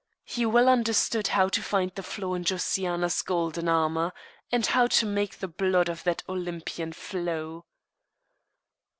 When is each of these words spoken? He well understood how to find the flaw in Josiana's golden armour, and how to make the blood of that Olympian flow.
He 0.25 0.47
well 0.47 0.67
understood 0.67 1.27
how 1.27 1.49
to 1.49 1.61
find 1.61 1.91
the 1.93 2.01
flaw 2.01 2.33
in 2.33 2.43
Josiana's 2.43 3.21
golden 3.21 3.69
armour, 3.69 4.13
and 4.51 4.65
how 4.65 4.87
to 4.87 5.05
make 5.05 5.37
the 5.37 5.47
blood 5.47 5.89
of 5.89 6.03
that 6.05 6.23
Olympian 6.27 6.91
flow. 6.91 7.67